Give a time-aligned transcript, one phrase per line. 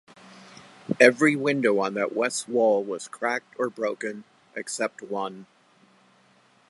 [0.99, 4.23] Every window on that west wall was cracked or broken
[4.55, 5.45] except one.